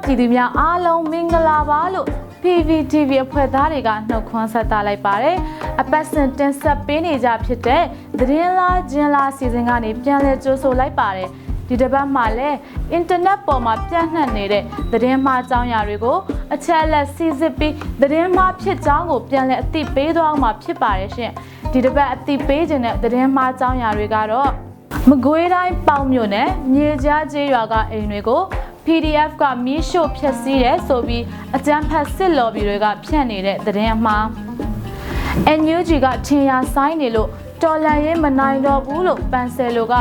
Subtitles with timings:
[0.00, 2.06] ပြည်သူများအားလုံးမင်္ဂလာပါလို့
[2.42, 5.36] PVTV အဖွဲ့သားတွေကနှုတ်ခွန်းဆက်သလိုက်ပါတယ်။
[5.80, 7.82] အပတ်စဉ်တင်ဆက်ပေးနေကြဖြစ်တဲ့
[8.18, 11.28] သတင်းလားဂျင်လားစီစဉ်ကနေပြန်လည်ကြိုဆိုလိုက်ပါတယ်။
[11.68, 12.56] ဒီတစ်ပတ်မှာလည်း
[12.92, 16.16] အင်တာနက်ပေါ်မှာပြန့်နှံ့နေတဲ့သတင်းမှားကြောင်းရာတွေကို
[16.54, 21.32] အချက်အလက်စီစစ်ပြီးသတင်းမှားဖြစ်ကြောင်းကိုပြန်လည်အသိပေးသွားအောင်မှာဖြစ်ပါတယ်ရှင်။
[21.72, 24.50] ဒီတစ်ပတ်အသိပေးခြင်းတဲ့သတင်းမှားကြောင်းရာတွေကတော့
[25.08, 28.42] မကွေးတိုင်းပေါင်မြို့နယ်မြေကြားကျေးရွာကအိမ်တွေကို
[28.86, 31.24] PDF ကမီးရှို့ဖျက်ဆီးတယ်ဆိုပြီး
[31.56, 34.24] အကြမ်းဖက်စစ်လော်ဘီတွေကဖြန့်နေတဲ့သတင်းအမှား
[35.58, 37.28] NUG ကထင်ရဆိုင်နေလို့
[37.62, 39.94] တော်လန်ရေးမနိုင်တော့ဘူးလို့ပန်ဆယ်လိုက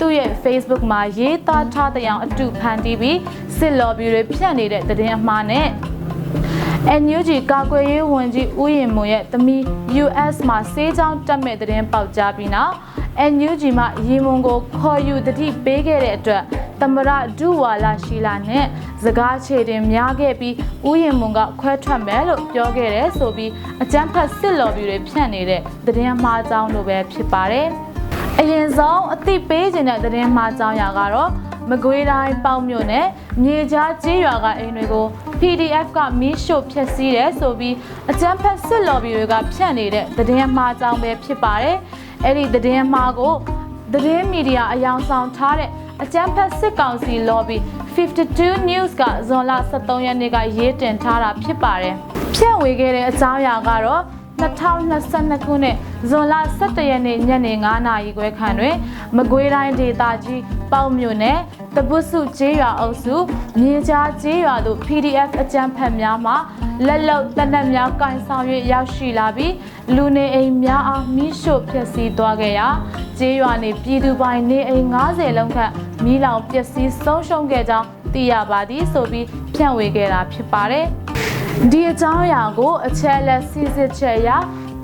[0.00, 3.18] သူ့ရဲ့ Facebook မှာရေးသားထားတဲ့အောင်အတူဖန်တီးပြီး
[3.56, 5.68] စစ်လော်ဘီတွေဖြန့်နေတဲ့သတင်းအမှားနဲ့
[7.02, 9.62] NUG ကာကွယ်ရေးဝန်ကြီးဦးရင်မွန်ရဲ့သမီး
[10.04, 12.74] US မှာစေးချောင်းတက်မဲ့တဲ့တင်ပေါက်ကြားပြီးနောက်
[13.32, 16.42] NUG မှာရီမွန်ကိုခေါ်ယူတတိပေးခဲ့တဲ့အတွက်
[16.80, 18.64] သမရဒူဝါလာရှိလာနဲ့
[19.04, 20.54] စကားခြေတင်များခဲ့ပြီး
[20.88, 23.50] ဦးရင်မွန်ကခွဲထွက်မယ်လို့ပြောခဲ့တယ်ဆိုပြီး
[23.82, 27.68] အကြမ်းဖက်စစ်လော်ဘီတွေဖြန့်နေတဲ့သတင်းမှားကြောင်းလိုပဲဖြစ်ပါတယ်။
[28.40, 31.30] အရင်ဆုံးအသိပေးခြင်းတဲ့သတင်းမှားကြောင်းရာကတော့
[31.70, 33.06] မကွေးတိုင်းပေါင်မြို့နယ်
[33.42, 35.06] မြေကြားကျေးရွာကအိမ်တွေကို
[35.40, 37.74] PDF ကမီးရှို့ဖျက်ဆီးတယ်ဆိုပြီး
[38.10, 41.76] အကြမ်းဖက်စစ်လော်ဘီတွေကဖြန့်နေတဲ့သတင်းမှားကြောင်းပဲဖြစ်ပါတယ်။
[42.24, 43.34] အဲ့ဒီသတင်းမှားကို
[43.92, 45.70] သတင်းမီဒီယာအယောင်ဆောင်ထားတဲ့
[46.02, 47.58] အကြမ်းဖက်စစ်ကောင်စီ lobby
[47.94, 51.94] 52 news ကဇွန်လ23ရက်နေ့ကရေးတင်ထားတာဖြစ်ပါတယ်။
[52.34, 54.02] ဖြန့်ဝေခဲ့တဲ့အကြောင်းအရာကတော့
[54.42, 55.76] 2022ခုနှစ်
[56.10, 58.76] ဇွန်လ17ရက်နေ့ညနေ9:00နာရီခွဲခန့်တွင်
[59.16, 61.38] မကွေးတိုင်းဒေသကြီးပေါ့မြို့နယ်
[61.76, 63.16] တပုစုကျေးရွာအုပ်စု
[63.60, 66.34] မြေကြားကျေးရွာသို့ PDF အကြမ်းဖက်များမှ
[66.86, 69.54] လက်လုံလက်နက်များကင်ဆောင်၍ရောက်ရှိလာပြီး
[69.94, 72.68] လူနေအိမ်များအားမိရှို့ဖျက်ဆီးသွားခဲ့ရာ
[73.18, 75.72] ကျေးရွာနေပြည်သူပိုင်နေအိမ်90လုံးခန့်
[76.04, 80.86] မိလောင်ပျက်စီးဆုံးရှုံးခဲ့ကြောင်းသိရပါသည်ဆိုပြီးဖြန့်ဝေခဲ့တာဖြစ်ပါတယ်။
[81.70, 84.30] ဒီအကြောင်းအရာကိုအချက်အလက်စစ်စစ်ချက်အရ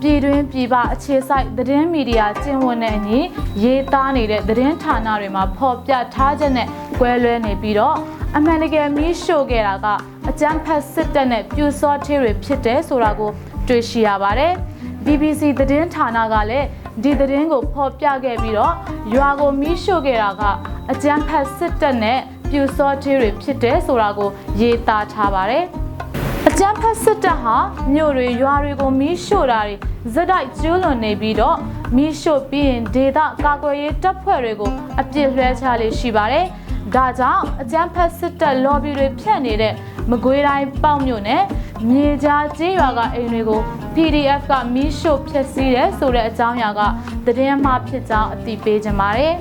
[0.00, 3.18] ပြည်တွင်းပြည်ပအခြေစိုက်သတင်းမီဒီယာကျင့်ဝတ်နဲ့အညီ
[3.62, 6.68] ရေးသားနေတဲ့သတင်းဌာနတွေမှာဖော်ပြထားချက်နဲ့
[7.00, 7.96] ကွဲလွဲနေပြီးတော့
[8.36, 9.86] အမှန်တကယ်မီးရှို့ခဲ့တာက
[10.28, 13.30] အကြမ်းဖက်စစ်တပ်နဲ့ပြူစောထေးတွေဖြစ်တယ်ဆိုတာကို
[13.68, 14.52] တွေ့ရှိရပါတယ်။
[15.04, 16.66] BBC သတင်းဌာနကလည်း
[17.02, 18.74] ဒီသတင်းကိုဖော်ပြခဲ့ပြီးတော့
[19.14, 20.42] ရွာကိုမီးရှို့ခဲ့တာက
[20.90, 22.18] အကြမ်းဖက်စစ်တပ်နဲ့
[22.50, 24.30] ပြူစောထေးတွေဖြစ်တယ်ဆိုတာကို
[24.60, 25.64] ရေးသားထားပါတယ်။
[26.48, 27.56] အကြမ်းဖက်စစ်တပ်ဟာ
[27.94, 29.76] မြို့တွေရွာတွေကိုမီးရှို့တာတွေ
[30.14, 31.56] ဇက်တိုက်ကျူးလွန်နေပြီးတော့
[31.96, 36.46] မီးရှို့ပြီးရင်ဒေသကာကွယ်ရေးတပ်ဖွဲ့တွေကိုအပြစ်လွှဲချလေးရှိပါတယ်။
[36.94, 39.74] ဒါကြောင့်အကြမ်းဖက်စစ်တပ် lobby တွေဖြန့်နေတဲ့
[40.10, 41.42] မကွေးတိုင်းပေါ့မြို့နယ်
[41.88, 43.60] မြေကြားကျေးရွာကအိမ်တွေကို
[43.96, 46.80] PDF ကမီးရှို့ဖျက်ဆီးတယ်ဆိုတဲ့အကြောင်းအရာက
[47.26, 49.34] သတင်းမှားဖြစ်ကြောင်းအသိပေးကြပါတယ်။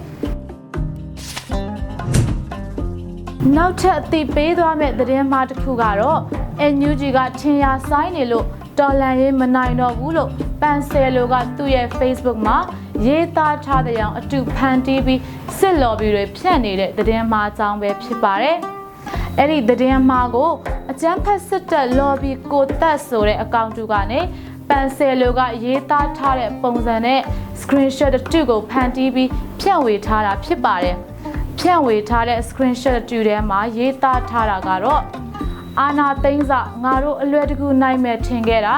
[3.55, 6.19] နောက်ထပ်အသိပေးသွားမယ့်သတင်းမှားတစ်ခုကတော့
[6.73, 8.45] NUG ကထင်ရဆိုင်နေလို့
[8.79, 10.29] တော်လန်ရေးမနိုင်တော့ဘူးလို့
[10.61, 12.57] ပန်ဆယ်လိုကသူ့ရဲ့ Facebook မှာ
[13.05, 15.21] ရေးသားထားတဲ့အောင်အတူဖန်တီးပြီး
[15.57, 18.57] စစ်လော်ဘီတွေဖြန့်နေတဲ့သတင်းမှားအကြောင်းပဲဖြစ်ပါတယ်။
[19.37, 20.49] အဲ့ဒီသတင်းမှားကို
[20.93, 24.19] အကျန်းဖက်စစ်တပ် lobby ကိုတက်ဆိုတဲ့အကောင့်တူကနေ
[24.69, 27.19] ပန်ဆယ်လိုကရေးသားထားတဲ့ပုံစံနဲ့
[27.59, 29.29] screenshot တူကိုဖန်တီးပြီး
[29.59, 30.95] ဖြန့်ဝေထားတာဖြစ်ပါတယ်။
[31.57, 35.01] ဖြန့်ဝေထားတဲ့ screenshot တူထဲမှာရေးသားထားတာကတော့
[35.79, 36.53] အာနာသိန်းစ
[36.83, 38.75] ငါတို့အလွယ်တကူနိုင်မဲ့ထင်ခဲ့တာ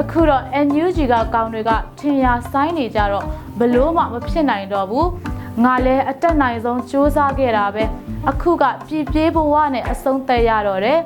[0.00, 3.24] အခုတော့ NUG ကကောင်တွေကထင်ရဆိုင်နေကြတော့
[3.58, 5.08] ဘလို့မှမဖြစ်နိုင်တော့ဘူး
[5.64, 7.84] ငါလည်းအတက်နိုင်ဆုံးစူးစမ်းခဲ့တာပဲ
[8.30, 11.00] အခုကပြည့်ပြေးဘဝနဲ့အဆုံးသက်ရတော့တယ်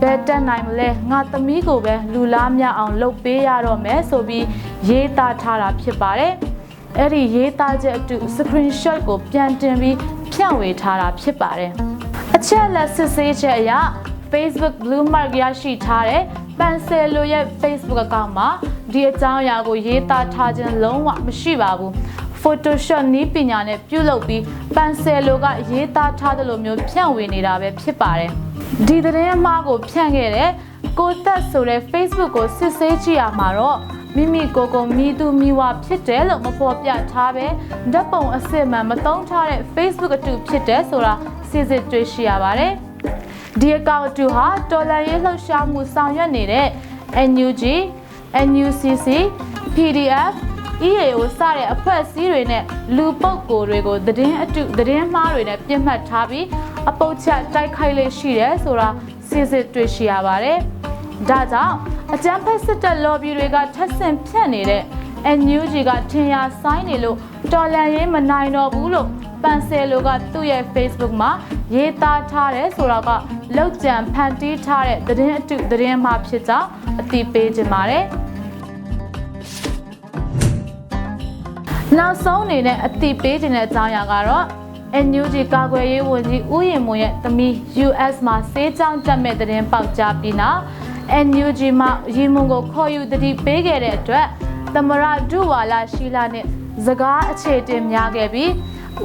[0.00, 4.44] ဘယ်တက်နိုင်မလဲငါသမီးကိုပဲလူလားမြအောင်လှုပ်ပေးရတော့မယ်ဆိုပြီး
[4.88, 6.32] ရေးသားထားတာဖြစ်ပါတယ်
[6.98, 9.96] အဲ့ဒီရေးသားချက်အတူ screenshot ကိုပြန်တင်ပြီး
[10.32, 11.72] ဖြန့်ဝေထားတာဖြစ်ပါတယ်
[12.36, 13.72] အချက်လက်စစ်ဆေးချက်အရ
[14.32, 16.22] Facebook Blue Mark ရရှိထားတဲ့
[16.58, 18.48] ပန်ဆယ်လိုရဲ့ Facebook အကောင့်မှာ
[18.92, 21.92] ဒီအကြောင်းအရာကိုရေးသားထားခြင်းလုံးဝမရှိပါဘူး
[22.40, 24.42] Photoshop နည်းပညာနဲ့ပြုလုပ်ပြီး
[24.76, 28.32] ပန်ဆယ်လိုကရေးသားထားသလိုမျိုးဖြန့်ဝေနေတာပဲဖြစ်ပါတယ်
[28.86, 30.50] ဒီသတင်းအမှားကိုဖြန့်ခဲ့တဲ့
[30.98, 33.78] ကိုသက်ဆိုတဲ့ Facebook ကိုစစ်ဆေးကြည့်ရမှာတော့
[34.16, 37.46] မိမိကိုယ်ကိုမိသူမိဝဖြစ်တယ်လို့မဖော်ပြထားပဲ
[37.92, 41.14] ဓာတ်ပုံအစစ်မှန်မသုံးထားတဲ့ Facebook အတူဖြစ်တယ်ဆိုတာ
[41.50, 42.72] စစ်စစ်တွေ့ရှိရပါတယ်
[43.60, 46.68] ဒီအကောင့်တူဟာတော်လန်ရေးလှုပ်ရှားမှုဆောင်ရွက်နေတဲ့
[47.30, 47.62] NUG,
[48.46, 49.06] NUCC,
[49.74, 50.34] PDF,
[50.88, 52.64] EAO စတဲ့အဖွဲ့အစည်းတွေနဲ့
[52.96, 56.46] လူပုဂ္ဂိုလ်တွေကိုသတင်းအတုသတင်းမှားတွေနဲ့ပြစ်မှတ်ထားပြီး
[56.88, 58.88] အပုတ်ချက်တိုက်ခိုက်လေးရှိတယ်ဆိုတာ
[59.28, 60.58] စစ်စစ်တွေ့ရှိရပါတယ်။
[61.28, 61.76] ဒါကြောင့်
[62.14, 64.82] အကြမ်းဖက်စစ်တပ် lobby တွေကထပ်ဆင့်ဖြန့်နေတဲ့
[65.38, 67.16] NUG ကထင်ရဆိုင်နေလို့
[67.52, 69.08] တော်လန်ရေးမနိုင်တော့ဘူးလို့
[69.42, 71.30] ပန်ဆယ်လိုကသူ့ရဲ့ Facebook မှာ
[71.74, 73.10] ရေးသားထားတယ်ဆိုတော့က
[73.56, 76.68] လောက်ကြံဖန်တီးထားတဲ့သတင်းအတုသတင်းမှာဖြစ်ကြောင်း
[77.00, 78.04] အသိပေးခြင်းပါတယ်
[81.98, 84.44] နောက်ဆုံးအနေနဲ့အသိပေးခြင်းတဲ့အကြောင်းအရာကတော့
[85.06, 87.52] NUG ကာကွယ်ရေးဝန်ကြီးဦးရင်မွန်ရဲ့သမီး
[87.86, 90.60] US မှာစေးကြောင်းတက်မဲ့သတင်းပေါက်ကြားပြီးနောက်
[91.26, 94.26] NUG မှာရီမွန်ကိုခေါ်ယူတတိပေးခဲ့တဲ့အတွက်
[94.74, 96.44] သမရဒုဝါလာရှိလာနဲ့
[96.86, 98.52] စကားအခြေတင်များခဲ့ပြီး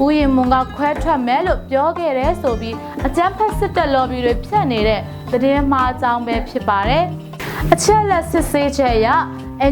[0.02, 2.76] ဦးရင်မွန်ကခွဲထွက်မယ်လို့ပြောခဲ့တယ်ဆိုပြီး
[3.06, 5.00] အကြမ်းဖက်စစ်တပ် lobby တွေဖြတ်နေတဲ့
[5.32, 7.04] သတင်းမှားအကြောင်းပဲဖြစ်ပါတယ်။
[7.72, 9.08] အချက်လက်စစ်ဆေးချက်အရ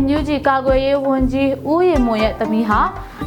[0.01, 2.81] NUG ကာကွယ်ရေးဝန်ကြီးဦးရင်မွန်ရဲ့သမီးဟာ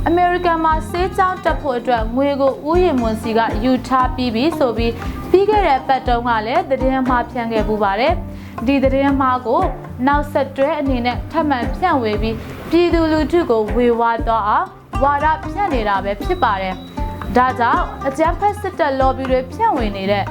[0.07, 4.93] အမေရိကန်မှာစေးကြောင်းတက်ဖို့အတွက်ငွေကိုဦးရင်မွန်စီကယူထားပြီးပြီဆိုပြီး
[5.31, 8.13] ပြီးခဲ့တဲ့ပတ်တုန်းကလည်းသတင်းမှားဖြန့်ခဲ့ပူပါတယ်။
[8.67, 9.61] ဒီသတင်းမှားကို
[10.07, 12.35] နောက်ဆက်တွဲအနေနဲ့ထပ်မံဖြန့်ဝေပြီး
[12.69, 14.67] ပြည်သူလူထုကိုဝေဝါးသွားအောင်
[15.03, 16.73] ဝါဒဖြန့်နေတာပဲဖြစ်ပါတယ်။
[17.35, 20.25] ဒါကြောင့်အကြမ်းဖက်စစ်တပ် lobby တွေဖြန့်ဝေနေတဲ့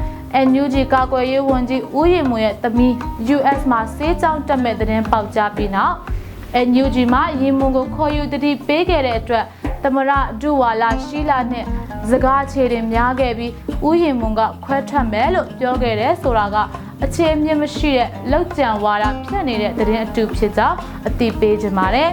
[0.46, 2.92] NUG ကာကွယ်ရေးဝန်ကြီးဦးရင်မွန်ရဲ့သမီး
[3.36, 5.94] US မှာစေးကြောင်းတက်မဲ့သတင်းပေါက်ကြားပြီးနောက်
[6.54, 9.44] NUG မှာရင်မွန်ကိုခေါ်ယူတတိပေးခဲ့တဲ့အတွက်
[9.82, 10.10] သမရ
[10.40, 11.64] ဒုဝါလာရှိလာနဲ့
[12.10, 13.52] စကားခြေတင်များခဲ့ပြီး
[13.88, 16.56] ဥယျင်မွန်ကခွဲထွက်မယ်လို့ပြောခဲ့တယ်ဆိုတာက
[17.04, 22.10] အခြေအမြင့်မရှိတဲ့လောက်ကြံဝါဒဖြန့်နေတဲ့သတင်းအတူဖြစ်ကြောင်းအသိပေးခြင်းပါတယ်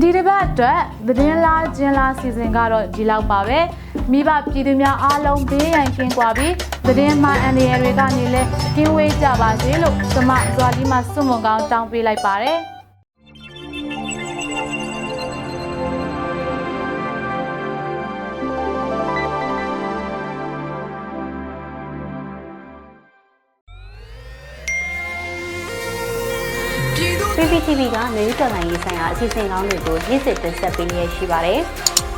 [0.00, 3.60] ဒီတစ်ပတ်အတွက်သတင်းလားကျင်းလားစီစဉ်ကတော့ဒီလောက်ပါပဲ
[4.12, 6.54] မိဘပြည်သူများအားလုံးဘေးရန်ကင်းကွာပြီး
[6.86, 12.58] သတင်းမှန်အန္တရာယ်တွေကနေလည်းကင်းဝေးကြပါစေလို့ကျွန်မဇွာလီမစွန့်မွန်ကောင်းတောင်းပေးလိုက်ပါတယ်
[27.36, 31.62] PPTV ကအမေရိကန်နိုင်ငံဆိုင်ရာအစီအစဉ်ကောင်းတွေကိုနေ့စဉ်တင်ဆက်ပေးနေရရှိပါတယ်။